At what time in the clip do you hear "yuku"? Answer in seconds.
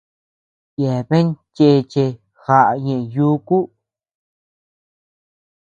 3.13-3.57